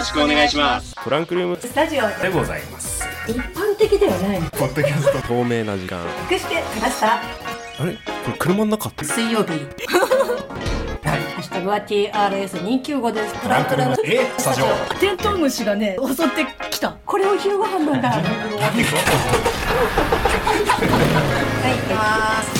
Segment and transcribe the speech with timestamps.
[0.00, 0.94] ろしくお願いします。
[1.04, 1.58] トランクルーム。
[1.60, 3.04] スタジオでございます。
[3.28, 5.28] 一般的ではないポッドキャスト。
[5.28, 6.00] 透明な時間。
[6.30, 7.16] 隠してきました？
[7.16, 7.20] あ
[7.84, 7.92] れ？
[7.92, 8.00] こ
[8.30, 8.88] れ車の中？
[8.88, 9.50] って水曜日。
[9.50, 13.34] ハッシュタグは TRS295 です。
[13.42, 13.96] トランクルーム。
[14.04, 14.26] え？
[14.38, 14.66] スタジオ。
[14.98, 16.96] テントウムシがね襲ってきた。
[17.04, 18.08] これを昼ご飯なんだ。
[18.08, 18.22] はい
[21.70, 22.59] 行きます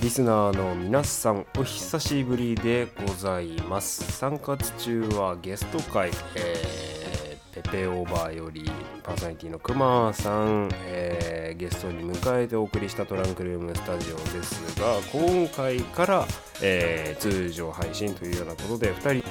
[0.00, 4.12] リスナーの皆さんお久しぶりでございます。
[4.12, 8.70] 参加中はゲスト会、えー、ペペオーバーより
[9.02, 16.26] パーソナリティのくまさん、えーゲストに迎えてお送りしたトランクルームスタジオですが今回から、
[16.62, 19.28] えー通常配信というようなことで2人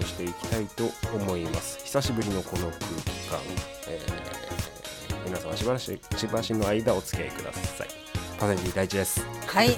[0.00, 1.84] としていきたいと思います。
[1.84, 3.40] 久しぶりのこの空気感、
[3.88, 8.03] えー皆様しばししばしの間お付き合いください。
[8.38, 9.26] パーソナリティ第一です。
[9.46, 9.76] はい。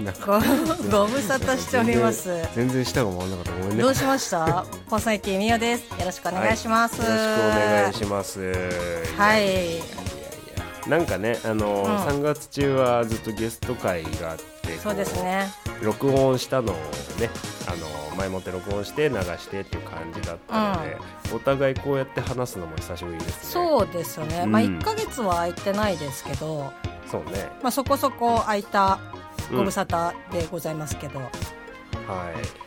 [0.90, 2.30] ごご無沙汰しております。
[2.54, 3.82] 全然舌が回らなかったごめんね。
[3.82, 4.66] どうしました？
[4.88, 5.88] パーソナリティみよです。
[5.98, 7.50] よろしくお願いします、はいよろしくお
[7.82, 8.52] 願いします。
[9.16, 9.44] はい。
[9.44, 9.84] いやいや
[10.88, 11.96] なんかねあの、うん。
[11.96, 15.48] 3月中はずっとゲスト会があってそうですね。
[15.82, 16.76] 録音したのを
[17.20, 17.28] ね
[17.68, 20.96] あの前もって録音して流してっていう感じだったので、
[21.34, 23.34] お互いこうやって話すのも久しぶりですね。
[23.42, 24.78] そうですよね、まあうん。
[24.78, 26.72] 1ヶ月は空いてないですけど、
[27.10, 27.48] そうね。
[27.62, 28.98] まあ、そこそこ空いた
[29.50, 29.56] うん。
[29.58, 31.30] ご無沙汰でございますけど、はい、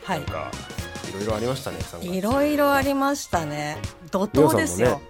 [0.04, 0.20] はい。
[0.20, 0.52] なんか
[1.10, 3.78] いろいろありましたね3月いろいろありましたね。
[4.12, 5.02] 怒涛ですよ、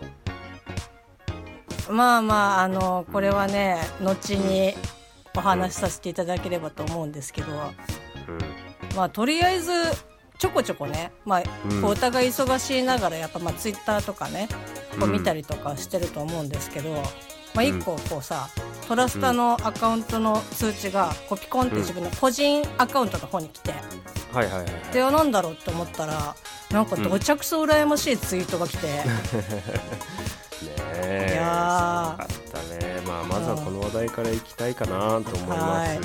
[1.89, 4.73] まあまああのこれはね後に
[5.35, 7.51] お話しさせていただければと思うんですけど、
[8.95, 9.71] まあとりあえず
[10.37, 11.85] ちょこちょこね、まあ、うん。
[11.85, 14.47] お互い忙しいながらやっぱまあツイッターとかね
[14.99, 16.93] こううん見たりとかしてると思うんですけど、
[17.53, 18.49] まあ、一個こうさ、
[18.89, 23.71] トラスタのアカウントの通知がこうピコンって自分の個人アカウントの方に来て、
[24.31, 24.91] うん、はいはいはいはい。
[24.91, 26.35] でなんだろうって思ったら
[26.71, 29.03] なんかどちゃくそ羨ましいツイートが来て、 ね
[31.03, 31.45] えいやー。
[31.45, 33.01] あったね。
[33.05, 36.01] まあまずはこの話題からいきたいかなと思いますよ、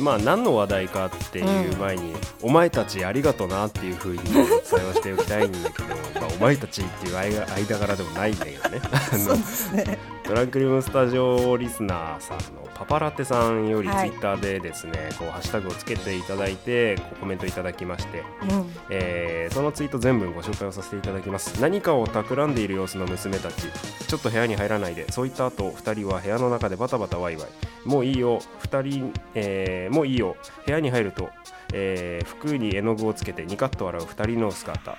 [0.00, 5.88] まあ何の話題かっていう前に、お前たちありがとなっていうふうにお伝えをしておきたいんだけど、
[6.20, 8.80] まあ、お前たちっていう間間柄でもないんだけどね。
[9.12, 18.22] あのトランクルームスタジオリスナーさんのパパラテさんよりツイはいッターでですね、こうハッシュタグをつけていただいてコメントいただきましてう
[18.54, 18.70] ん。
[18.90, 21.60] えーそのツイート全文ご紹介をさせていただきます。
[21.60, 23.66] 何かを企んでいる様子の娘たち
[24.06, 27.48] ちょっと部屋に入らないでそういった後2人は部屋の中でバタバタワイワイ。
[27.84, 28.38] もういいよ。
[28.62, 30.36] 2人、えーもういいよ。
[30.64, 31.28] 部屋に入ると、
[31.72, 34.96] えー服に絵の具をつけてニカッと笑う2人の姿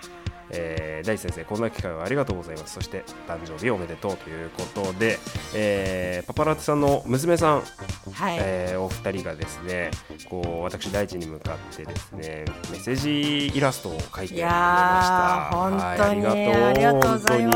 [0.54, 2.76] えー大地先生こんな機会をありがとうございます。
[2.76, 5.18] そして誕生日おめでとうということで、
[5.56, 7.64] えーパパラッチさんの娘さん
[8.14, 9.92] はい、えーお二人がですね
[10.30, 14.50] こう私大地に向かってですねメッセージイラストを描いてくれま
[15.02, 15.50] した。
[15.52, 17.54] ー本はい当にありがとうございま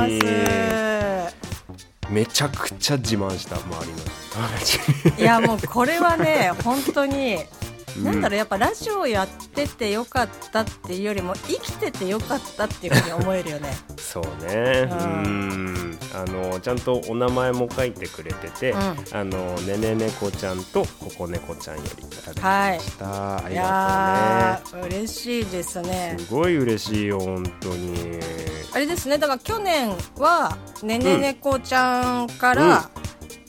[1.30, 1.36] す。
[2.10, 3.98] めちゃくちゃ自慢した周りの
[4.32, 13.69] 友達いやもうこれはね本当に、うんなんだろうやっぱラジオやっててよかったっていうよりも生きててよかったっていうふうに思えるよね。
[13.97, 14.88] そうね。
[14.91, 14.97] うう
[15.28, 15.91] ん。
[15.91, 18.79] んあのちゃんとお名前も書いてくれてて、うん。
[19.12, 23.50] あのねねねこちゃんとここねこちゃんよりいただきました、あい。
[23.50, 25.90] りがやー嬉しいですとうね。
[26.13, 28.19] ねすごい嬉しいよ本当に。
[28.73, 29.17] あれですね。
[29.17, 32.95] だから去年はねねねこちゃんから、こそ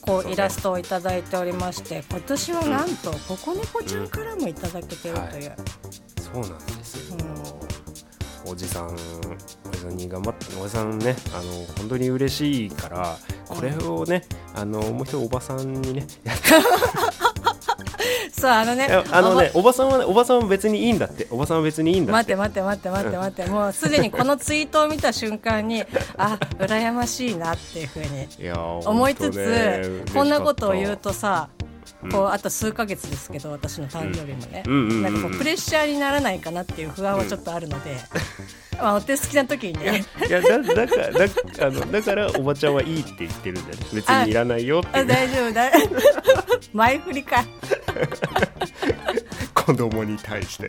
[0.07, 5.55] うねうイラストをいただいておりまして今年はなんとここねこちゃんからもいただけてるという、
[6.21, 7.17] そうなんですよ、
[8.45, 8.95] うおじさんお
[9.71, 13.17] じさんに頑張っておじさんねあの本当に嬉しいから
[13.47, 14.23] これをね
[14.55, 16.07] あのもう一人おばさんにね
[18.39, 21.27] そうあのねあのねおばさんはねおばさんは別にいいんだって。
[21.31, 23.51] おばさんは別にいいんだっ待ってて待って待って待って待って。
[23.51, 25.83] もうすでにこのツイートを見た瞬間に
[26.17, 31.66] あ羨ましいなっていうふうにいやー思いつつ、こんなことを言うとさうん
[32.11, 34.63] こうあと数ヶ月ですけど私の誕生日もね、
[35.01, 37.97] なんかこうプレッシャーにならないかなっていう不安はちょっとあるので、
[38.77, 40.05] まあ、お手すきな時にね。
[40.27, 41.25] いやだだからだ
[41.67, 43.85] あのだからおばちゃんはいいって言ってるんだよね。
[43.93, 45.71] 別にいらないよってあ大丈夫だ
[46.73, 47.47] 前振りか、ね、
[49.55, 50.67] 子供に対して。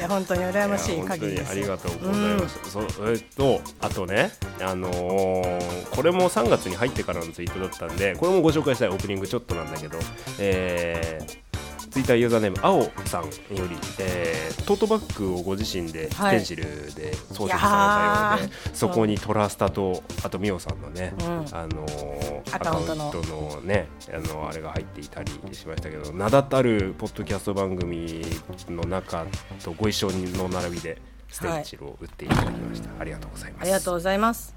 [0.00, 9.98] いや本当に羨ましい限りですありがとうございます、そうえっとあとねあのーこれも3月に入ってからのツイートだったんでこれもご紹介したいオープニングちょっとなんだけど
[10.38, 11.44] えー
[11.90, 13.30] ツイッターユーザーネーム青さんよ
[13.68, 16.38] り、えートートバッグをご自身でスはい。
[16.38, 16.64] テンシル
[16.94, 18.74] で装飾されたようで、いやー。
[18.74, 21.26] そこにトラスタとあとミオさんのね、うん。
[21.28, 23.08] あのーアカウントの。
[23.08, 28.22] アカウントのねあのあれが入っていたりしましたけど名だたるポッドキャスト番組
[28.70, 29.24] の中
[29.62, 30.98] とご一緒の並びで
[31.34, 33.62] ステンシルを売っていただきました、ありがとうございます。
[33.62, 34.54] ありがとうございます。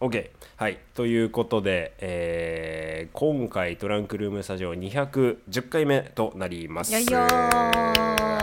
[0.00, 0.78] OK はい。
[0.94, 6.92] ということで、えー今回トランクルームスタジオ210回目となります。
[6.92, 7.26] よいよー。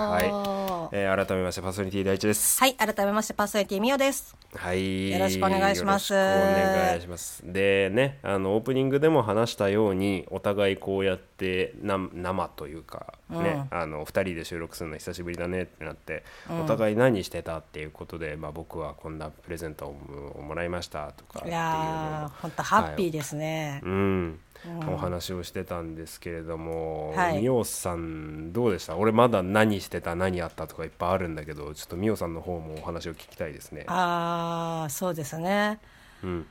[0.09, 0.62] はい、
[0.95, 2.59] えー改めましてパーソナリティ第一です。
[2.59, 4.37] はい、改めましてパーソナリティミオです。
[4.55, 5.09] はい。
[5.09, 6.13] よろしくお願いします。
[6.13, 7.41] お願いします。
[7.43, 16.23] でねあのオープニングでも話したようにお互いこうやってな生というかね、あの2人で収録するの久しぶりだねってなって、
[16.61, 23.81] お互い何してたっていうことで、まあ、僕はこんなプレゼントをもらいましたとかっていいうのをやー、本当ハッピーですね。
[23.83, 24.39] うん、
[24.87, 27.41] お話をしてたんですけれども、はい。
[27.41, 28.95] みおさんどうでした？
[28.95, 30.15] 俺まだ何してた？
[30.15, 30.67] 何やった？
[30.67, 33.85] とかいっぱいあるんだけどちょっとみおさんの方もお話を聞きたいですね。
[33.87, 35.79] あー、そうですね。
[36.23, 36.45] うん、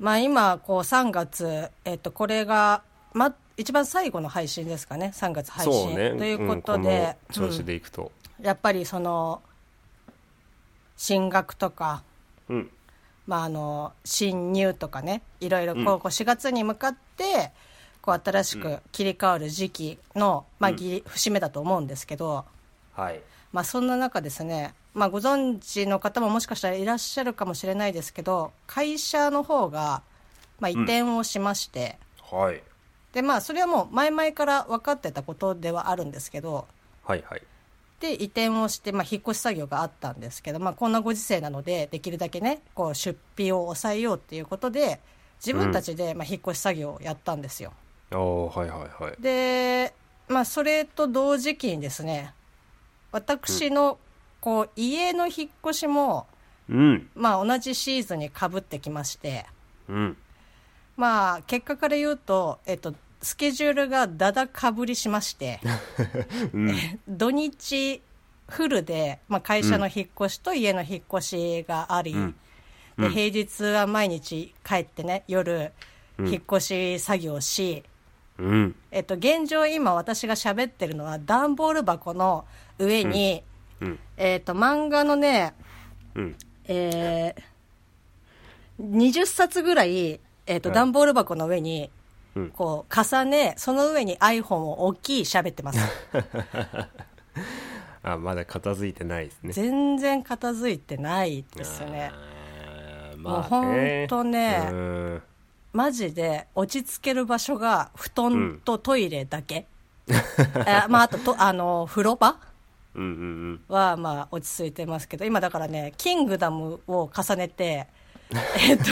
[0.00, 5.96] まあ今、こう3月、えっと、これが、ま、一番最後の配信ですかね、3月配信。
[5.96, 6.10] ね。
[6.18, 8.10] ということんで、この調子でいくと、
[8.40, 9.40] やっぱりその、
[10.96, 12.02] 進学とか、
[12.48, 12.70] うん
[13.26, 17.52] まあ、あの侵入とかねいろいろこうこう4月に向かって
[18.02, 22.44] こう新しく切り替わる時期の、まあ、ぎり節目だと思うんですけど、
[22.92, 23.20] はい。
[23.52, 30.02] まあ、そんな中ですね、まあ、ご存知の方ももしかしたらいらっしゃるかもしれないですけど会社の方が、
[30.58, 31.98] まあ、移転をしまして、
[32.30, 32.60] はい。
[33.14, 36.66] でまあ、それはもう前々から分かってたことではあるんですけど
[37.04, 37.42] はいはい
[38.00, 45.00] で移転をして、まあ、引っ越し作業があったんですけど、まあ、こんなご時世なのでできるだけねこう出費を抑えようっていうことで
[45.44, 47.72] 自分たちで、まあ、引っ越し作業をやったんですよ。
[48.10, 49.22] ああはいはいはい。
[49.22, 49.94] で、
[50.28, 52.34] まあ、それと同時期にですね
[53.12, 53.98] 私の
[54.40, 56.26] こう家の引っ越しも、
[56.68, 57.08] うん。
[57.14, 59.46] まあ、同じシーズンにかぶってきまして
[59.88, 60.16] うん。
[60.96, 62.94] まあ結果から言うと、えっと、
[63.24, 65.58] スケジュールがだだかぶりしまして、
[67.08, 68.02] 土日
[68.48, 72.34] フルで、まあ、会社の引っ越しと家の引っ越しがあり、ん。
[72.98, 75.72] で平日は毎日帰ってね夜
[76.18, 77.82] 引っ越し作業し、
[78.38, 78.76] うん。
[78.90, 82.44] えっと、現状今私が喋ってるのは段ボール箱の
[82.78, 83.42] 上に、
[83.80, 83.98] うん。
[84.18, 85.54] えっと、漫画のね、
[86.14, 86.36] うん。
[86.66, 90.76] えー、20冊ぐらい、えっとはい。
[90.76, 92.03] 段ボール箱の上に、うん
[92.56, 95.78] こう重ねその上に iPhone を置き喋ってます。
[98.02, 99.52] あまだ片付いてないですね。
[99.52, 102.10] 全然片付いてないですよね。
[102.12, 105.22] あーもうまあねほんとねうん。
[105.72, 109.66] マジで落ち着ける場所が布団とトイレだけ、
[110.66, 112.36] あ まああととあの風呂場
[112.94, 113.60] うんうん。
[113.68, 117.88] はまあ落ち着いてますけど今だからね「キングダム」を重ねて
[118.58, 118.84] えっと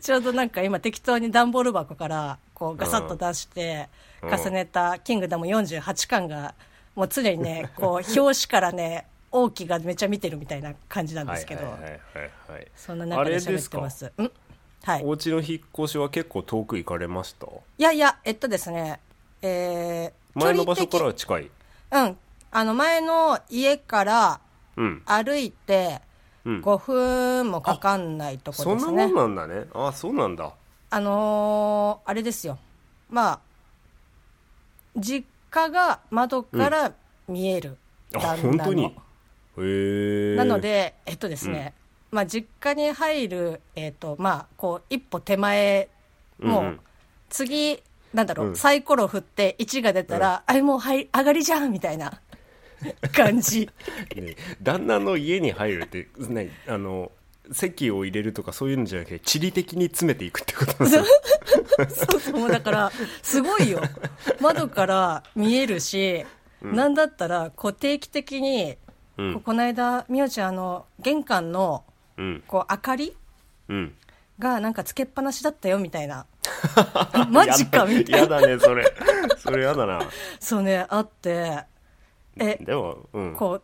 [0.00, 3.88] ちょうどなんか今適当に段ボール箱からこうガサッと出して
[4.22, 4.30] うん。
[4.32, 6.54] 重ねた「キングダム48巻」が
[6.94, 11.62] もう常にね こう表紙からね王毅がめっちゃ見てるみたいな感じなんですけど、
[12.76, 14.06] そんな中で喋ってます。
[14.06, 14.30] ん？
[14.84, 15.02] はい。
[15.04, 17.46] お家の引っ越しは結構遠く行かれました？
[17.46, 19.00] いやいやえっとですね
[19.42, 21.50] えー、前の場所からは近い。
[21.90, 22.16] うん。
[22.52, 24.40] あの前の家から
[24.76, 25.02] うん。
[25.04, 26.00] 歩いてうん
[26.44, 29.66] 5分もかかんないとこそんなですね、もんなんだね。
[29.72, 30.52] あそうなんだ。
[30.90, 32.58] あのーあれですよ。
[33.08, 33.40] まあ
[34.96, 36.92] 実家が窓から
[37.28, 37.76] 見える
[38.14, 38.84] あ旦那の、本当に？
[39.58, 41.74] へえなのでえっとですね、
[42.10, 45.88] まあ実家に入るえっとまあこう一歩手前
[46.38, 46.80] もう、うんうん。
[47.30, 47.82] 次
[48.12, 48.56] なんだろう、うん。
[48.56, 52.20] サイコロ振って1が出たら、あれもうはい上がりじゃんみたいな
[53.12, 53.68] 感じ。
[54.14, 57.12] ね旦那の家に入るってねあの
[57.52, 61.04] 席を入れるとかそういうのじゃなくて地理的に詰めていくってことなんですよ。
[62.10, 63.80] そうそう、もうだから、すごいよ。
[64.40, 66.24] 窓から見えるし、
[66.62, 68.76] なんだったら、こう定期的に、
[69.16, 69.34] うん。
[69.34, 71.84] ここの間、みおちゃん、あの、玄関の、
[72.16, 72.44] うん。
[72.46, 73.16] こう、明かり
[73.68, 73.94] うん。
[74.38, 76.26] がなんかつけっぱなしだったよ、みたいな。
[77.30, 78.18] マジか、みたいな。
[78.18, 78.84] やだねそれ。
[79.38, 80.00] それやだな。
[80.40, 81.64] そうね、あって、
[82.38, 83.34] え、でもうん。
[83.34, 83.62] こう、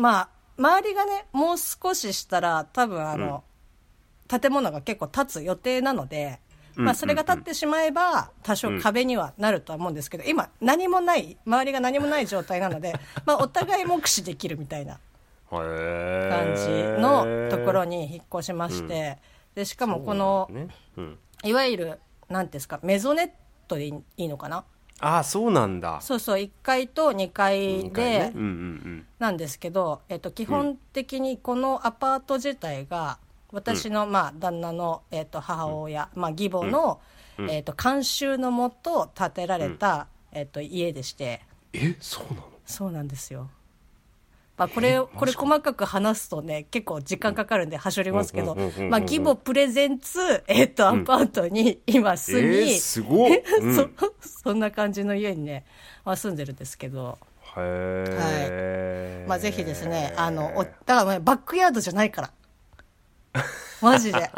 [0.00, 3.44] まあ、周りがね、もう少ししたら、多分あの、
[4.28, 6.40] 建物が結構建つ予定なので、
[6.76, 6.84] うん。
[6.84, 12.94] まあ、それが建ってしまえば、多少壁にはなるとは思うんですけど、今、何もない、周りが何もない状態なので、
[13.26, 14.98] まあ、お互い目視できるみたいな
[15.50, 15.60] 感
[16.28, 19.18] 感じのところに引っ越しまして、
[19.54, 20.48] で、しかもこの、
[21.42, 23.30] いわゆる、なんていうんですか、メゾネッ
[23.66, 24.64] トでいいのかな
[25.00, 26.00] ああそうなんだ。
[26.00, 28.32] そうそう1階と2階二階でね。
[28.34, 33.18] うんうんなんですけど、えっと基本的にこのアパート自体が
[33.52, 37.00] 私の、まあ、旦那の、えっと母親、まあ、義母の、
[37.48, 41.40] えっと監修のもと建てられた、えっと家でして。
[41.72, 42.42] えそうなの？
[42.66, 43.48] そうなんですよ。
[44.60, 48.54] まあ、これ、これ細かく話すとね、結構時間かかるんで、はしょりますけど
[48.90, 53.30] まあ、義母プレゼンツ、えっと、アパートに今住み、えー、すごっ、
[53.62, 53.88] うん、そ、
[54.20, 55.64] そんな感じの家にね、
[56.04, 57.16] まあ、住んでるんですけど、
[57.56, 63.42] へえ、まあ、ぜひですね、あの、おだからね、バックヤードじゃないから。
[63.80, 64.30] マジで。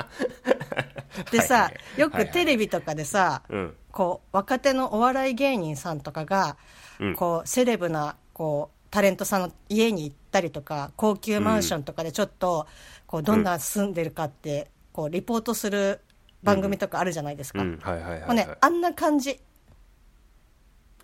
[1.33, 2.01] でさ、はいはい。
[2.01, 3.77] よくテレビとかでさ、うん。
[3.91, 6.57] こう、若手のお笑い芸人さんとかが、
[7.01, 7.17] うん。
[7.17, 12.67] こう、セレブな、こう、タレントさんの家に行ったりとか、高級マンションとかでちょっと、
[13.07, 16.01] こう、どんな住んでるかって、こう、リポートする
[16.43, 17.63] 番組とかあるじゃないですか。
[17.63, 17.79] うん。
[17.79, 19.41] はいはいはい、もうはいね、あんな感じ。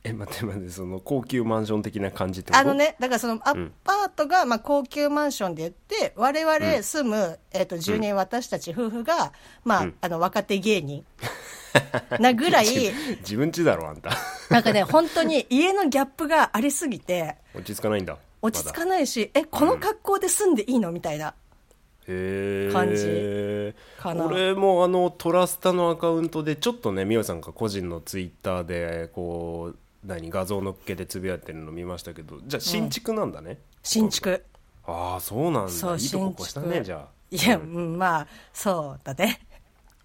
[0.04, 2.58] え待って待ってその高級マンション的な感じってこと？
[2.60, 3.72] あのね、だからそのアん。
[3.82, 9.32] パートがまあ高級マンションで言って、我々住む、えっと住人、私たち夫婦が、
[9.64, 11.04] まあ、あの若手芸人
[12.20, 12.66] なぐらい、
[13.20, 14.10] 自分家だろあんた
[14.50, 20.92] なんかね、本当に家のギャップがありすぎて、落ち着かないんだ落ち着かないし、え、この格好で住んでいいの？
[20.92, 21.34] みたいな。
[22.06, 24.24] 感じかな。
[24.26, 29.76] 俺もあのトラスタのアカウントでちょっとねみおさんが個人のツイッターでこう
[30.06, 34.42] 何画像のっけてつぶやいてるの見ましたけどじゃあ新築なんだね、新築。
[34.86, 35.68] ああそうなんだ。
[35.70, 37.08] そう、いいとこ越したねじゃあ。
[37.30, 39.40] いや、うん、まあ、そうだね。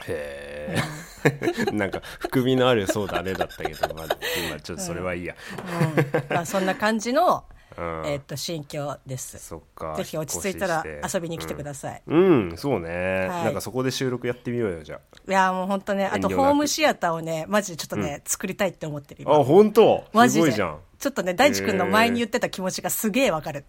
[0.08, 1.04] へえ
[1.72, 4.08] なんか含みのあるそうだねだったけど、まあ、
[4.48, 6.36] 今ちょっとそれはいいや、うん。
[6.36, 7.46] まあ、そんな感じの、
[7.78, 8.04] うん。
[8.06, 9.38] えっと、心境です。
[9.40, 9.96] そっか。
[9.96, 12.02] ぜひ落ち着いたら遊びに来てください。
[12.08, 13.44] うん、そうね、はい。
[13.46, 16.36] なんかそこで収録やってみようよじゃいやもう本当ね、あと遠慮なく。
[16.36, 19.44] ホームシアターをね、マジでちょっとね、作りたいって思ってるああ今。
[19.44, 20.04] 本当？
[20.14, 20.42] マジで。
[20.42, 20.80] すごいじゃん。
[21.00, 23.66] ちょっとね、大地君の前に言ってた気持ちがすげえわかる。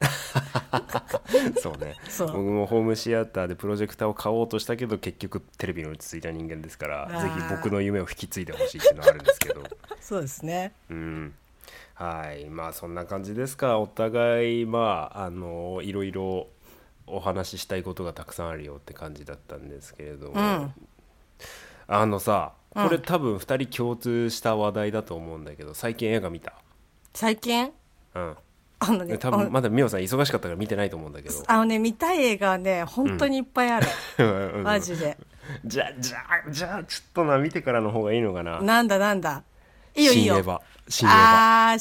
[1.60, 1.96] そうね。
[2.08, 2.28] そう。
[2.28, 7.22] 僕もホームシアターでプロジェクターを買おうとしたけど結局テレビに落ち着いた人間ですからあー。
[7.22, 9.64] ぜひ僕の夢を引き継いでほしいっていうのはあるんですけど。
[10.00, 10.74] そうですね。
[10.88, 11.34] うん
[11.94, 12.46] はい。
[12.46, 13.78] まあそんな感じですか。
[13.78, 16.48] お互いまああのいろいろ
[17.06, 20.74] お話ししたいことがたくさんあるよって感じだったんですけれども、うん。
[21.86, 26.54] あのさこれ多分2人共通した話題だと思うんだけど最近映画見た？
[27.12, 27.70] 最近？
[28.14, 28.36] うん。
[28.80, 31.34] あのね、多分まだ美桜さん忙しかったから見てないと思うんだけど。
[31.46, 33.86] あのね、見たい映画はね、本当にいっぱいある。
[34.18, 34.62] うん。
[34.62, 35.16] マジで。
[35.64, 36.18] じゃじゃ
[36.50, 38.60] じゃあちょっとな見てからの方がいいのかな。
[38.60, 39.42] なんだなんだ？
[39.94, 40.34] いいよいいよ。
[40.34, 41.18] 新エヴァ新エヴァ。
[41.18, 41.76] あ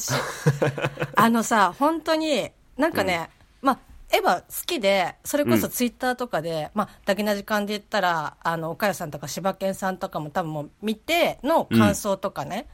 [1.24, 3.29] あのさ、本当に、なんかね、
[3.62, 3.79] まあ、
[4.12, 12.67] エヴァ好きで、それこそツイッターとかで、まあ、だけな時間で言ったら、あの、岡谷さんとか柴犬さんとかも多分もう見ての感想とかね、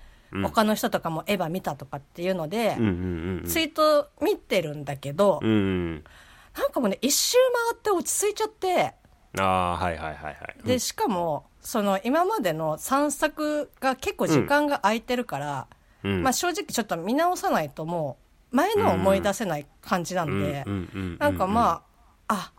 [0.44, 2.90] 他の人とかもエヴァ見たとかっていうので、うんう
[3.42, 6.04] んツイート見てるんだけど、うんうん。
[6.58, 7.38] なんかもうね、一周
[7.70, 8.94] 回って落ち着いちゃって、
[9.38, 10.68] ああはいはいはいはい。
[10.68, 15.68] で、しかも、その今までの散策が結構時間が空いてるから、
[16.04, 16.24] うん。
[16.24, 18.18] まあ正直ちょっと見直さないとも
[18.52, 20.66] う前のを思い出せない感じなんで、
[21.20, 21.84] なんかま
[22.28, 22.52] あ、あ、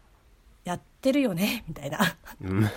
[0.65, 1.99] やってるよね、みたいな
[2.43, 2.71] うん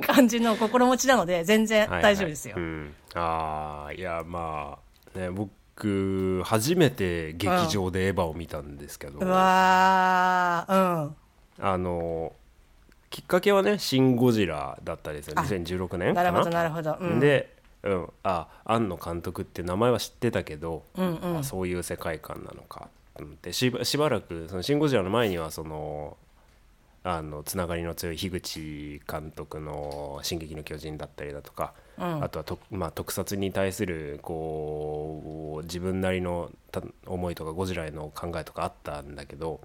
[0.00, 2.54] 感じの心持ちなので、全然はいはい大丈夫ですよ。
[2.56, 4.78] うん、ああいやま
[5.14, 11.16] あね僕初めて劇場でエヴァを見たんですけど、うわー、うん。
[11.60, 12.32] あの
[13.10, 15.34] きっかけはね「シン・ゴジラ」だったですよ。
[15.36, 16.30] あ2016年かな。
[16.30, 16.96] なるほど、なるほど。
[17.00, 21.38] うん、で、うん、あ庵野監督って名前は知ってたけど、うんうん。
[21.38, 22.88] あそういう世界観なのか。
[23.16, 23.52] と思って。
[23.52, 26.16] しばしばらく「そのシン・ゴジラ」の前にはその
[27.04, 39.60] あのつながりの強い樋口監督の「進撃の巨人」だったりだとか、うんあとはと、まあ、特撮に対するこう自分なりのた思いとかゴジラへの考えとかあったんだけど、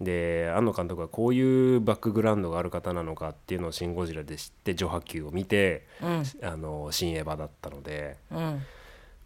[0.00, 8.16] で庵野監督がこういうバックグラウンドがある方なのかっていうのを「シン・ゴジラ」で知って序波球を見て、うんあの新エヴァだったので。
[8.30, 8.62] うん。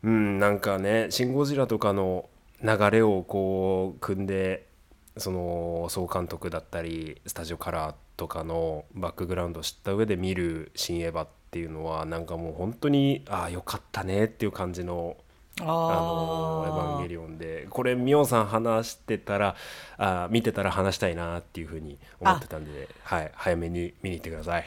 [0.00, 2.28] うん、なんかね「シン・ゴジラ」とかの
[2.62, 4.68] 流れをこう組んで
[5.16, 15.16] その総監督だったりスタジオカラーとかのバックグラウンドを知った上で見る「新エヴァ」っていうのはなんかもう本当にああよかったねっていう感じの
[15.60, 17.66] ああのエヴァンゲリオンで。
[17.70, 19.56] これミオさん話してたら
[19.96, 24.64] あ見てたら話したいなっていうふうに思ってたんで、はい、早めに見に行ってください。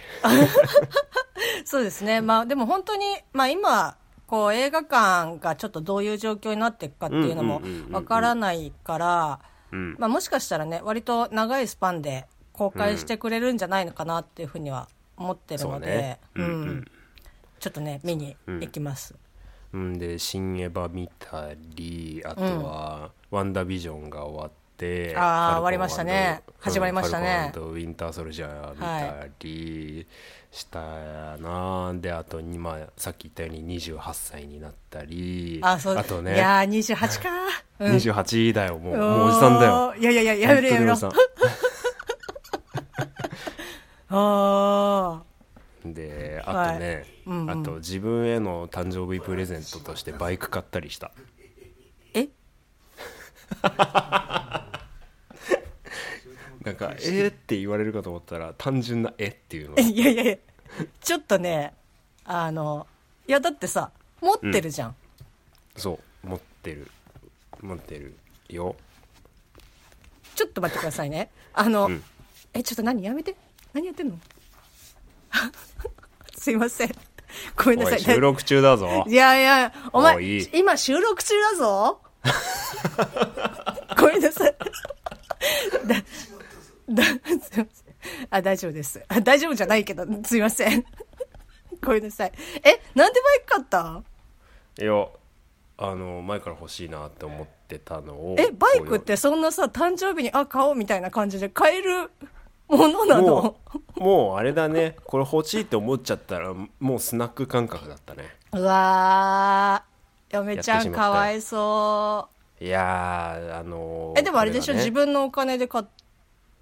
[1.66, 2.22] そうですね。
[2.22, 3.98] まあでも本当に、まあ今、
[4.28, 7.62] こう映画館がちょっとどういう状況になっていくかっていうのも
[7.92, 9.40] わからないから、
[10.08, 14.88] もしかしたらね、割と長いスパンで公開してくれるんじゃないのかなっていうふうには
[15.22, 16.20] 思ってるので、ね。
[16.36, 16.46] うん。
[16.46, 16.86] うん
[17.60, 19.14] ちょっとね、見に行きます。
[19.72, 26.42] うんで「新エヴァ」見たりあとは「ワンダービジョン」が終わって、あーファルコン終わりましたね。
[26.48, 30.08] うん始まりましたねウィンターソルジャー見たり
[30.52, 36.04] したな、であとに、まあ、さっき言ったように28歳になったりあそう。
[36.04, 36.36] とね。
[36.36, 37.30] いやー28か。
[37.80, 37.94] うん。
[37.96, 39.94] 28だよもうもうおじさんだよ。
[39.98, 40.96] いやいやいややめろやめろ
[44.14, 45.24] あ
[45.86, 47.50] であとね、うんうん。
[47.50, 51.12] あと自分への誕生日プレゼントとしてバイク買ったりした。
[52.14, 52.30] ーえ？
[56.64, 59.82] なんか「えー?」って言われるかと思ったら単純な「え」っていうのが。
[59.82, 60.38] いやいやいや。
[61.00, 61.74] ちょっとね
[62.24, 62.88] あの
[63.28, 63.92] いやだってさ
[64.22, 64.96] 持ってるじゃん、
[65.76, 66.88] そう持ってる。
[67.62, 68.16] 持ってる
[68.50, 68.76] よ。
[70.36, 71.32] ちょっと待ってくださいね。
[71.54, 72.04] あの、うん。
[72.54, 73.04] えちょっと何？
[73.04, 73.36] やめて
[73.74, 74.18] 何やってんの？
[76.38, 76.92] すいません。
[77.56, 78.00] ごめんなさい。
[78.02, 79.06] 収録中だぞ。
[79.08, 82.02] いやいやお前おい今収録中だぞ？
[84.00, 84.56] ごめんなさい。
[85.88, 85.96] だ
[86.90, 87.66] だすいません。
[88.30, 89.02] あ大丈夫です。
[89.08, 90.84] あ大丈夫じゃないけどすいません。
[91.84, 92.32] ごめんなさい。
[92.64, 94.04] えなんでバイク買った？
[94.82, 95.08] いや
[95.78, 102.12] あの前から欲しいなって思ってたのをえバイクってそんなさ誕生日にあ買おうみたいな感じで買える
[102.72, 103.58] ものなの？
[103.98, 104.96] もうあれだね。
[105.04, 108.24] これ欲しいって思っちゃったらもうスナック感覚だったね。
[108.54, 112.28] うわー嫁ちゃんかわいそ
[112.60, 114.80] いやーあのうえでもあれでしょ、ね。
[114.80, 115.86] 自分のお金で買っ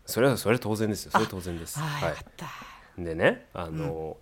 [0.06, 1.12] それはそれ当然ですよ。
[1.12, 1.80] それ当然です。
[1.80, 2.10] は
[2.98, 3.04] い。
[3.04, 4.18] でねあの、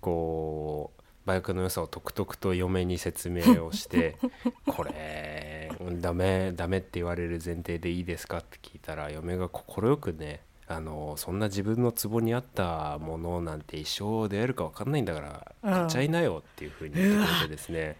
[0.00, 4.16] こうバイクの良さをとくとくと嫁に説明をして
[4.66, 10.40] これダメダメって言われる前提でいいですかって聞いたら嫁が快くね
[10.72, 15.72] あのそんな自分のツボに合ったものなんて一生出会えるか分かんないんだからうん。
[15.72, 17.96] 買っちゃいなよっていうふうに言ってくれてですね。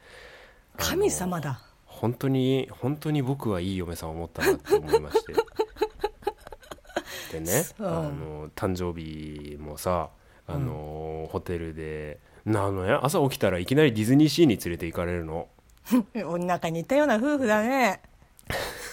[0.76, 1.60] 神様だ。
[1.84, 5.34] 本当に本当に僕はいい嫁さんを持ったなって思いまして。
[7.32, 7.82] でね、う。
[7.82, 10.10] んあの誕生日もさ
[10.46, 15.48] あの、ホテルでなのや朝起きたらいきなりディズニーシーに連れて行かれるの。
[16.26, 18.02] お腹に似たような夫婦だね。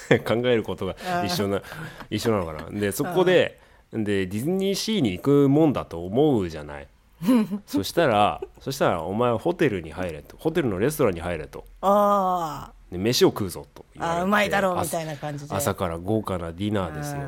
[0.26, 1.62] 考えることが一緒な
[2.10, 2.80] 一緒なのかな。
[2.80, 3.60] でそこで
[3.94, 6.88] でディズニーシーに行くもんだと思うじゃない。
[7.68, 10.38] そしたらそしたらお前はホテルに入れと。
[10.38, 11.66] ホテルのレストランに入れと。
[11.82, 15.54] あで飯を食うぞとあーうまいだろうみ朝たいな感じで。
[15.56, 17.22] 朝から豪華なディナーですよ。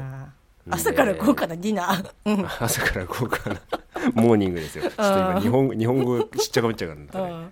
[0.70, 2.12] 朝から豪華なディナー。
[2.26, 2.46] うん。
[2.60, 3.62] 朝から豪華な
[4.14, 4.84] モーニングですよ。
[4.84, 7.52] ちょっと今日本日本語ちっちゃかめっちゃかなんだね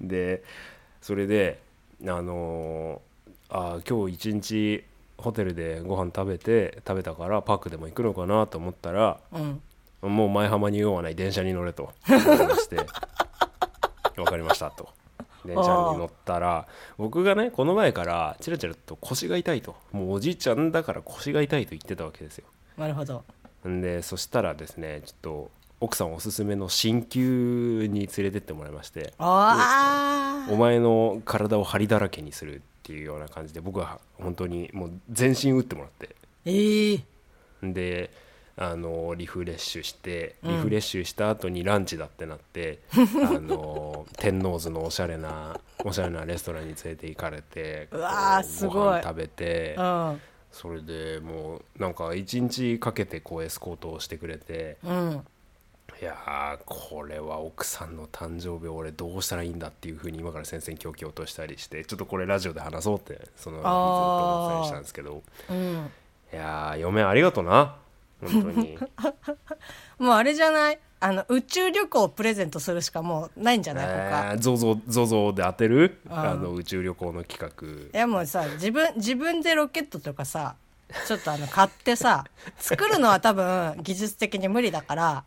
[0.00, 0.08] うん。
[0.08, 0.42] で
[1.00, 1.60] それで
[2.02, 4.84] あのーあー今日一日
[5.18, 9.60] ホテルでご飯食べて食べたからパークでも行くのかなと思ったらうん。
[10.00, 12.76] もう前浜に用はない電車に乗れと言われまして
[14.14, 14.88] 分かりましたと。
[15.44, 16.66] 電車に乗ったら
[16.98, 19.74] 僕がねこの前からチラチラと腰が痛いと。
[19.92, 22.44] もうおじいちゃんだから腰が痛いと言ってたわけですよ。
[22.76, 23.24] なるほど。
[23.66, 25.50] んでそしたらですねちょっと
[25.80, 29.14] 奥さんおすすめの鍼灸に連れてってもらいまして。
[29.18, 36.16] あお前の体を針だらけにするっていうような感じで僕は本当にもう全身打ってもらって。
[36.46, 37.00] ええ
[37.62, 38.10] で
[38.56, 40.56] あのリフレッシュしてうん。
[40.56, 48.74] リフレッシュした後にランチだってなって、 あの天王洲のおしゃれなおしゃれなレストランに連れて行かれてうわすごい。
[48.74, 50.20] ご飯食べてうん。
[50.50, 55.26] それでもうなんか一日かけてこうエスコートをしてくれてうん
[56.00, 65.22] いやーこれは奥さんの誕生日俺どうしたらいいんだっていうふうに今から戦々恐々としたりしてちょっとこれラジオで話そうってそのずっと思ってたりしたんですけど。
[65.50, 65.90] うん。
[66.32, 67.76] いやー嫁ありがとな。
[68.20, 68.78] 本当に。
[69.98, 70.78] もうあれじゃない？
[71.00, 73.86] あの宇宙旅行をプレゼントするしかもうないんじゃない？
[73.86, 75.98] 他、えーゾゾゾゾで当てる？
[76.06, 76.12] うん。
[76.16, 80.54] あの宇宙旅行の企いやもうさ自分自分でロケットとかさ
[81.08, 82.24] ちょっとあの買ってさ
[82.56, 85.24] 作るのは多分技術的に無理だから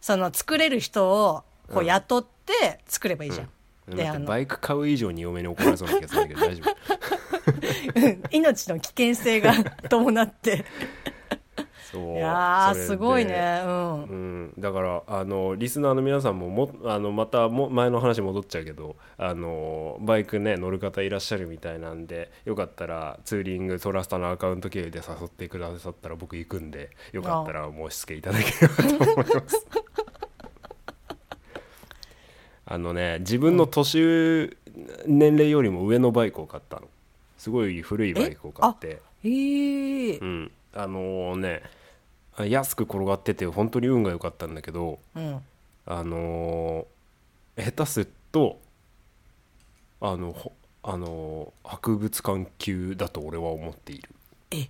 [0.00, 8.22] その作れる人をこううん雇って作ればいいじゃん、であのてバイク買う以上に嫁に怒られそうな気がするんだけど大丈夫 うん。
[8.30, 9.54] 命の危険性が
[9.88, 10.64] 伴って
[11.90, 12.16] そう。
[12.16, 13.62] いやすごいね。
[13.64, 14.02] うん。
[14.04, 27.80] うん、だからあのリスナーの皆さんももあのまたも前の話戻っちゃうけどあのバイクね乗る方いらっしゃるみたいなんでよかったらツーリングトラスタのアカウント経由で誘ってくださったら僕行くんでよかったらお。
[27.88, 28.76] 申し付けいただければ
[29.06, 29.66] と思います。
[32.66, 34.56] あのね自分の年
[35.06, 36.88] 年齢よりも上のバイクを買ったの。
[37.36, 39.00] すごい古いバイクを買って。
[39.24, 41.62] へえうん、あのね
[42.46, 45.40] 安く転がってて本当に運が良かったんだけどうん。
[45.86, 48.58] あのー下手すると
[50.00, 54.08] あのほあの博物館級だと俺は思っている。
[54.52, 54.68] え？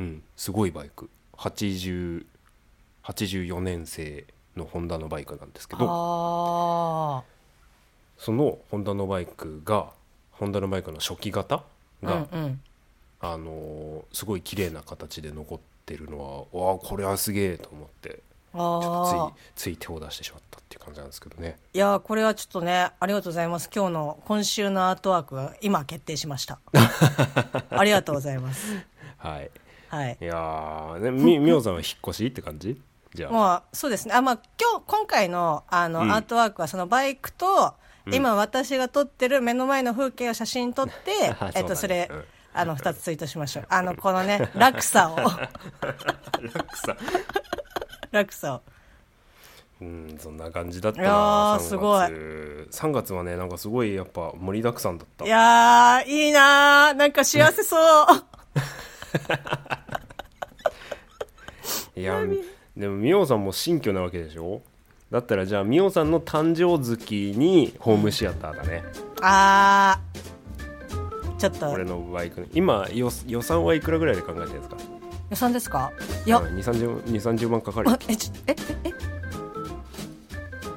[0.00, 1.08] うんすごいバイク。
[1.36, 2.24] 80
[3.04, 4.24] 84年製
[4.56, 7.22] のホンダのバイクなんですけどあ
[8.18, 9.90] そのホンダのバイクが
[10.32, 11.64] ホンダのバイクの初期型あ
[12.06, 12.60] が、うんうん。
[13.20, 15.64] あのすごい綺麗な形で残って
[15.96, 18.08] るのはわあこれはすげえと思って
[18.52, 21.58] ちょああっとついつい手を出してしまったっていう感じなんですけどね。
[21.72, 23.70] いやーこれはちょっとねありがとうございます。
[23.74, 26.58] 今日の今週のアートワークが今決定しました。
[27.70, 28.74] ありがとうございます。
[29.18, 29.50] はい。
[29.88, 30.18] はい。
[30.20, 32.80] いやーねみみおさんは引っ越しって感じ？
[33.14, 33.32] じゃあ。
[33.32, 34.14] もうそうですね。
[34.14, 36.12] あまあ今日今回のあの、うん。
[36.12, 37.74] アートワークはそのバイクと、
[38.06, 38.14] うん。
[38.14, 43.66] 今私が撮ってる目の前の風景を写真撮って あえっとそだねそうれ、あの2つツイートしましょう。
[43.68, 45.16] あのこのね落差を。
[45.16, 45.28] 落
[46.74, 46.96] 差。
[48.10, 48.62] 落差を。
[49.80, 52.08] うんそんな感じだったな3ーすごい。
[52.08, 55.24] 月3月はねなんかすごいやっぱ盛りだくさんだった。
[55.24, 56.94] いやーいいなー。
[56.94, 58.06] なんか幸せそう。
[62.00, 62.20] いや
[62.76, 64.62] でもみおさんも新居なわけでしょ？
[65.10, 68.84] だったらじゃあみおさんの誕生月にホームシアターだね、
[69.22, 70.20] あー
[71.38, 71.70] ちょっと。
[71.70, 74.76] 俺のバイク今予予算はいくらぐらいで考えてるんですか？
[75.30, 75.92] 予算ですか？
[76.26, 78.92] いや、2 3 0万かかるあえちええ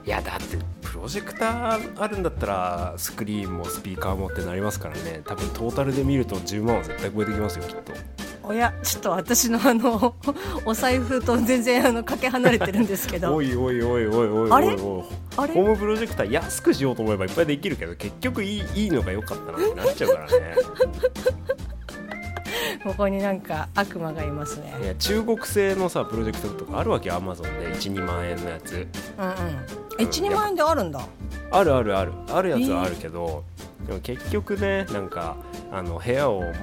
[0.05, 5.21] いやだってプロジェクターあるんだったらスクリーンもスピーカーもってなりますからね。
[5.25, 7.93] 多分トータルで見ると10万は絶対超えてきますよきっと
[8.43, 10.15] おやちょっと私のあの
[10.65, 13.33] お財布と全然あのかけ離れてるんですけど。
[13.35, 14.77] おいおいおいおいおいおいあれ？
[14.77, 20.55] ホームプロジェクター安くしようと思えばいっぱいできるけど結局いいいいのが良かったなってなっちゃうからね。
[22.83, 27.67] ここになんか悪魔がいますいねや中国製のさプロジェクターとかあるわけアマゾンで。
[27.75, 28.73] 12万円のやつ。
[28.73, 28.77] う
[29.23, 30.07] んうん。
[30.07, 30.99] 12万円であるんだ。
[31.51, 32.11] あるあるある。
[32.29, 33.43] あるやつはあるけど、
[33.87, 35.35] でも結局ねなんか
[35.71, 36.53] あの部屋をいっ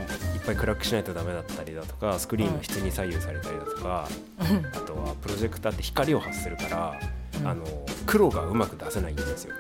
[0.47, 4.09] ぱい暗くしないとダメだったりだとかスクリーンの質に左右されたりだとか、
[4.41, 4.67] うん。
[4.67, 7.01] あとはプロジェクターって光を発するから、
[7.41, 7.47] うん。
[7.47, 7.65] あの
[8.07, 9.55] 黒がうまく出せないんですよ。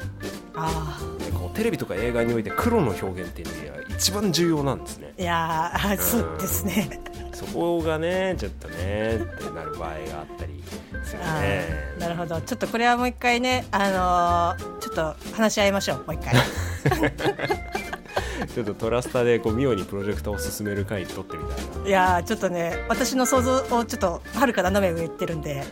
[0.54, 5.12] あでこうテレビとか映画において黒の表現っていうのは一番重要なんですね。
[5.18, 7.00] あいやーそうですね。
[7.32, 10.60] そこがねちょっとねってなる場合があったり
[11.04, 12.40] するあねーなるほど。
[12.40, 16.34] ちょっとこれはもう一回ねあのーちょっと話し合いましょうもう一回
[18.54, 21.88] ちょっとトラスタでこうミオにプロジェクターを進める回撮ってみたいな。
[21.88, 25.64] いやーちょっとね私の想像をちょっとはるか斜め上行ってるんで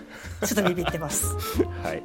[0.44, 1.34] ちょっとビビってます。
[1.82, 2.02] はい、はい。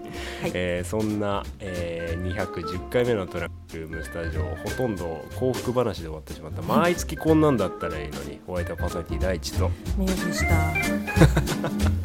[0.54, 6.62] えーそんな、えー210回目のトラックルームスタジオほとんど幸福話で終わってしまった。
[6.62, 9.72] 毎月こんなんだったらいいのにお相手はパーソナリティ第一と。
[9.98, 12.01] ミユでした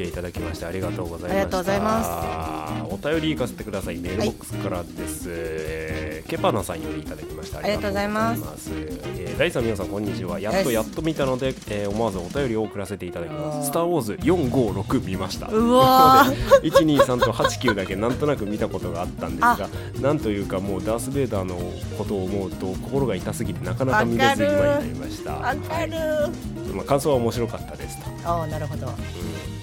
[0.00, 1.30] 210回目お付き合いいただきましてありがとうございました。
[1.30, 3.98] ありがとうございまお便り行かせてください。
[3.98, 7.58] メールボックスからです、えーケパナさんよりいただきました。
[7.58, 8.40] ありがとうございます。
[8.40, 8.70] ます。
[8.72, 10.38] えー、第3皆さんこんにちは。
[10.38, 13.68] やっとやっと見たので、えー思わずお便りを送らせていただきます。
[13.68, 15.48] スター・ウォーズ456見ました。
[15.48, 16.62] うわー。
[16.70, 19.68] 123と89だけなんとなく見たことがあったんですが
[20.00, 21.56] なんというかもうダース・ベイダーの
[21.98, 25.32] ことを思うと心が痛すぎてなかなか見れず今になりました。
[25.32, 25.92] わかる。
[25.96, 26.60] はい。
[26.74, 28.86] まあ、感想は面白かったですと、ああなるほど。
[28.86, 28.92] うん、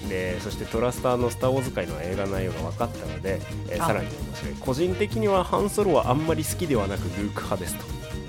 [0.08, 3.86] でそしてトラスターの「スター・ウォーズ」界の映画内容が分かったので、えーあ。
[3.86, 4.54] さらに面白い。
[4.60, 7.84] 個人的にはハンソロはあんまり好きではなくルーク派ですと。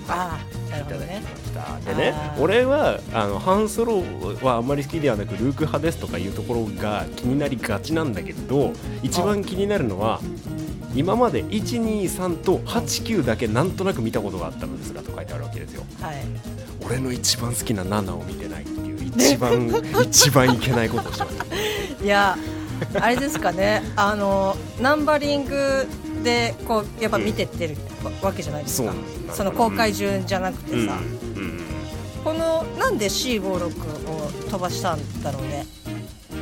[0.08, 0.38] あ
[0.72, 0.84] あい。
[0.84, 1.52] ただきまし
[1.84, 4.02] た、でね俺はあのハンソロ
[4.42, 10.20] はあんまり好きではなくルーク派ですとかいうところが気になりがちなんだけど一番気になるのは
[10.94, 15.84] 今まで123と89だけなんとなく見たことがあったのですがと書いてあるわけですよ。
[16.00, 16.16] はい。
[16.84, 18.64] 俺の一番好きな7を見てない
[19.16, 19.68] 一番
[20.02, 21.22] 一番いけないことをし
[22.02, 22.36] いや
[22.98, 23.82] あれですかね。
[23.94, 25.86] あのナンバリング
[26.24, 27.76] でこうやっぱ見てってる
[28.22, 31.60] わけじゃないですか、そうなんだその公開順じゃなくてさ、うんうん
[32.24, 35.66] このなんで C56 を飛ばしたんだろうね。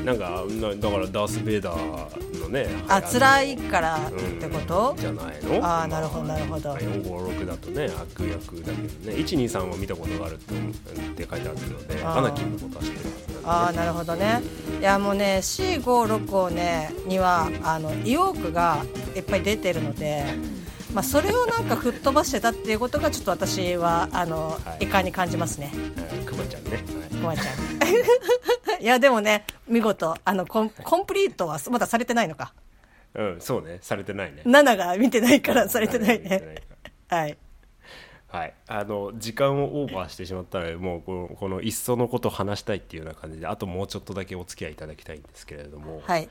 [0.04, 2.66] なんかなだからダース・ベイダーのね。
[2.88, 5.54] あの辛いからってこと、じゃないの？
[5.62, 6.72] あーなるほどなるほど。
[6.74, 9.16] 456だとね悪役だけどね。
[9.18, 10.72] 123は見たことがあるって思っ
[11.14, 14.42] て書いてあるのでアナキンのことは知ってるはずなんで、ね、ああなるほどね。
[14.80, 18.84] いやもうね C56 をねにはあのイオークが
[19.14, 20.24] いっぱい出てるので
[20.94, 24.84] まあ、それをなんか吹っ飛ばしてたっていうことがちょっと私はあの、はい。
[24.84, 25.70] 遺憾に感じますね。
[25.96, 26.24] はい。
[26.24, 26.82] くまちゃんね、はい。
[27.20, 27.46] ごまちゃん。
[28.80, 32.52] いやでもね見事あのコンコンプリートはまだされてないのか。
[33.14, 34.42] うん、そうね、されてないね。
[34.44, 36.62] 7が見てないからされてないね。
[37.08, 37.36] かはい
[38.30, 38.40] ら。
[38.40, 46.28] はい、あの時間をオーバーしてしまったのでもうこのこのいっそのことを話したいっていうような感じであともうちょっとだけお付き合いいただきたいんですけれども、はい。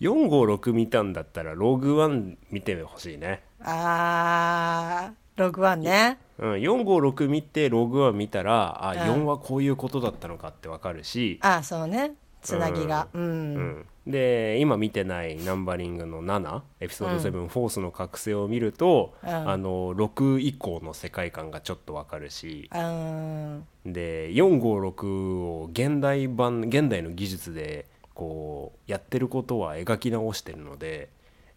[0.00, 6.18] 456見たんだったらログワン見てほしいね、あーログワンね。
[6.38, 8.98] うん、456見てログワン見たらあ、うん。
[8.98, 12.12] 4はこういうことだったのかってわかるし、あそうね。
[12.42, 13.08] つなぎが。
[13.14, 13.26] うん、う
[13.60, 19.28] ん、で今見てないナンバリングの7エピソード7、フォースの覚醒を見ると、うん。
[19.30, 31.10] あの6以降の世界観がちょっとわかるし、あーで456を現代版現代の技術でこうやってることは描き直してるので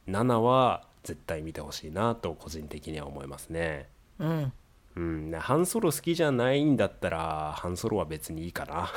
[0.07, 3.87] 7は絶対見てほしいなと個人的には思いますね。
[4.19, 4.53] うん。
[4.97, 8.89] うん、ハンソロ好きじゃないんだったらハンソロは別にいいかな。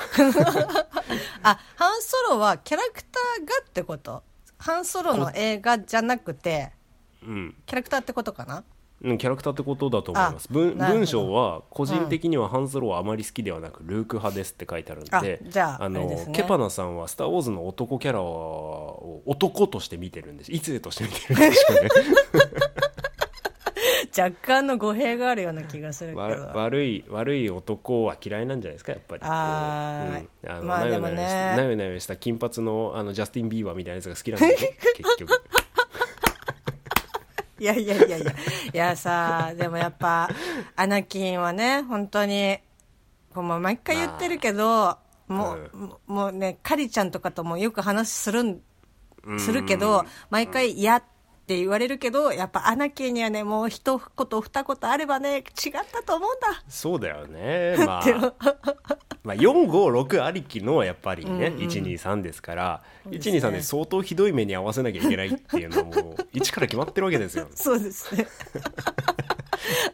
[1.45, 4.25] あハンソロはキャラクターがってこと？
[4.59, 6.73] ハンソロの映画じゃなくて
[7.23, 7.55] うん。
[7.65, 8.57] キャラクターってことかな？
[8.57, 8.65] うん、
[9.03, 10.47] キャラクターってことだと思います。
[10.51, 20.53] あ文文章は個人的にはハンソロはあまり好きではなく、ルーク派ですって書いてあるんであじゃあのケパナさんは「スター・ウォーズ」の男キャラを男として見てるんです。
[20.53, 21.89] 異性として見てるんですよね。
[24.17, 26.21] 若干の語弊があるような気がするけど。
[26.21, 29.23] わ悪い悪い男は嫌いなんじゃないですかやっぱり。
[29.25, 30.51] あううん。
[30.51, 31.15] あのまあでもね。
[31.17, 34.77] なよなよした金髪のあのジャスティン・ビーバーみたいなやつが好きなんだよね。
[34.97, 35.43] 結局
[37.61, 38.33] いやいやいやいや。
[38.73, 40.29] いやさでもやっぱ
[40.77, 42.59] アナキンはね本当に
[43.35, 48.61] もう毎回言ってるけど、もう、ももうねカリちゃんとかともよく話するん
[49.39, 51.03] するけど毎回嫌っ
[51.51, 55.43] て言われるけどやっぱアナキンにはねもう一言二言あればね違っ
[55.91, 56.63] たと思うんだ。
[56.69, 57.75] そうだよね。
[57.85, 58.35] まあ
[59.25, 63.39] まあ456ありきのやっぱりね、123ですからうですね。
[63.39, 67.49] 123で相当ひどい目に合わせなきゃいけないっていうのはもう一から決まってるわけですよ。
[67.53, 68.29] そうですね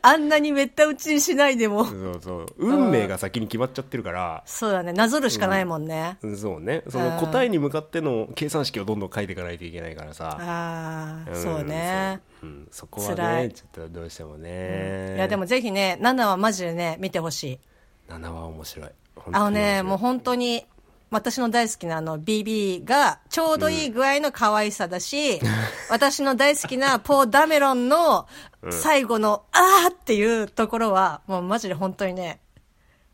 [0.03, 1.85] あんなにめった打ちにしないでも。
[1.85, 2.47] そうそう。
[2.59, 4.43] 運命が先に決まっちゃってるから。
[4.47, 4.93] そうだね。
[4.93, 6.83] なぞるしかないもんね、そうね。
[6.89, 10.37] その答えに向かっての計算式をどんどん書いていかないといけないからさ。
[10.41, 11.43] ああ、ん。
[11.43, 12.21] そうね。
[12.41, 12.51] そう。
[12.51, 13.49] うん、そこは辛い。
[13.49, 17.61] ねちょっとどうしてもね、いやでもぜひね7はマジでね見てほしい。
[18.09, 18.91] 7は面白い。
[19.33, 20.67] あのねもうう本当に
[21.11, 25.41] 私の大好きなあの BB がちょうどいい具合の可愛さだし、
[25.89, 28.27] 私の大好きなポー・ダメロンの
[28.73, 32.41] 最後の、あーっていうところはもうマジで本当にね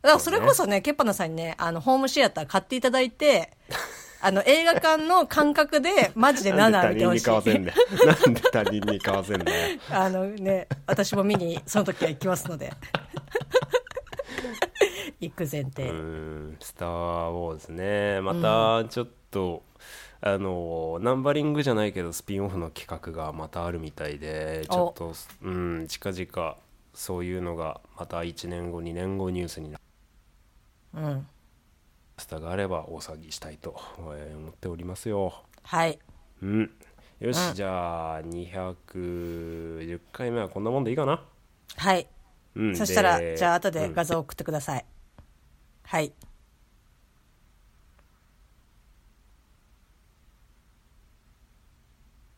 [0.03, 3.53] だからそれこそねケッパナさんにねあのホームシアター買っていただいて
[4.21, 7.59] あの映画館の感覚でマジで7見てほしい。
[7.59, 12.73] なんで他人に買わせんだよなんで他人に買わせんだよあのね、私も見にその時は行きますので。
[15.21, 15.89] 行く前提。
[15.89, 16.57] うん。
[16.61, 18.21] スター・ウォーズね。
[18.21, 19.65] またちょっと、
[20.25, 26.57] あのナンバリングじゃないけどスピンオフの企画がまたあるみたいでちょっとうん近々
[26.95, 29.83] そういうのがまた1年後2年後ニュースになる
[30.95, 31.27] うん。
[32.19, 33.75] スタがあれば大騒ぎしたいと
[34.15, 35.99] えー思っておりますよはい。
[36.43, 36.71] うん
[37.19, 41.23] よし、じゃあ210回目はこんなもんでいいかな？
[41.77, 42.07] はい。
[42.57, 44.85] うんそしたら、でじゃあ後でうん画像送ってください。
[45.85, 46.13] はい。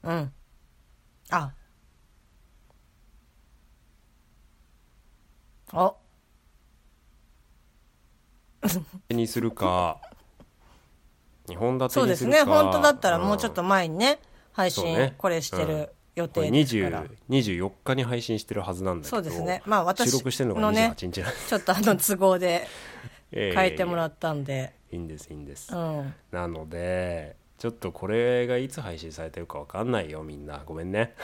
[0.05, 0.33] うん。
[1.31, 1.53] あ。
[5.73, 5.97] お。
[9.11, 10.01] にするか
[11.49, 12.43] 2本立てそうですね。
[12.43, 14.19] 本当だったらもうちょっと前にね、
[14.53, 17.05] 配信これしてうんる予定ですから。
[17.29, 22.67] 20 24日に配信してるはずなんだけどそうですねまあ私収録してるのがのね28日なんでちょっとあの都合で
[23.33, 24.75] え変えてもらっったんで。
[24.93, 26.15] いいんですいいんです、うん。
[26.31, 30.63] なのでちょっとこれがいつ配信されてるかわかんないよみんな。
[30.67, 31.15] ごめんね。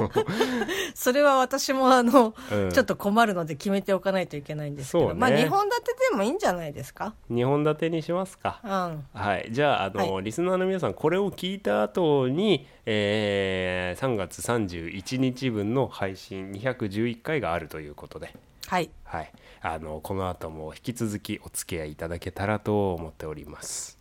[0.96, 2.70] それは私もあの、うん。
[2.70, 5.14] ちょっと困るので決めておかないといけないんですけど、ね。
[5.20, 8.58] まあ2本立てでもいいんじゃないですか？2本立てにしますか。
[8.64, 9.04] うん。
[9.12, 18.34] はい、じゃああの、はリスナーの皆さんこれを聞いた後に、えー3月31日分の配信211回があるということで、
[18.66, 18.88] はい。
[19.04, 23.99] はい、あのこの後も引き続きお付き合いいただけたらと思っております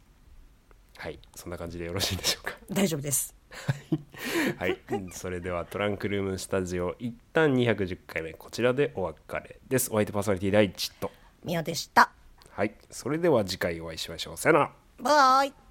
[0.99, 1.19] はい。
[1.33, 2.57] そんな感じでよろしいでしょうか。
[2.69, 3.33] 大丈夫です。
[4.59, 9.89] はい、うんそれではトランクルームスタジオ一旦210回目こちらでお別れです。
[9.91, 11.09] お相手パーソナリティ第一と。
[11.45, 12.11] みおでした。
[12.51, 12.75] はい。
[12.91, 14.37] それでは次回お会いしましょう。
[14.37, 14.71] さよなら。
[14.99, 15.68] バイ。